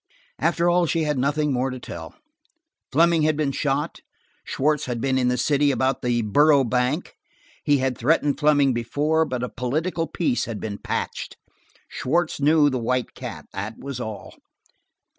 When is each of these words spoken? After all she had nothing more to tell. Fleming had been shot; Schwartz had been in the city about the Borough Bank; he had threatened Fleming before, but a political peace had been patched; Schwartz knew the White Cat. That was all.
After 0.39 0.67
all 0.67 0.87
she 0.87 1.03
had 1.03 1.19
nothing 1.19 1.53
more 1.53 1.69
to 1.69 1.79
tell. 1.79 2.15
Fleming 2.91 3.21
had 3.21 3.37
been 3.37 3.51
shot; 3.51 3.99
Schwartz 4.43 4.85
had 4.85 4.99
been 4.99 5.15
in 5.19 5.27
the 5.27 5.37
city 5.37 5.69
about 5.69 6.01
the 6.01 6.23
Borough 6.23 6.63
Bank; 6.63 7.13
he 7.63 7.77
had 7.77 7.95
threatened 7.99 8.39
Fleming 8.39 8.73
before, 8.73 9.25
but 9.25 9.43
a 9.43 9.47
political 9.49 10.07
peace 10.07 10.45
had 10.45 10.59
been 10.59 10.79
patched; 10.79 11.37
Schwartz 11.87 12.39
knew 12.41 12.67
the 12.71 12.79
White 12.79 13.13
Cat. 13.13 13.45
That 13.53 13.77
was 13.77 13.99
all. 13.99 14.33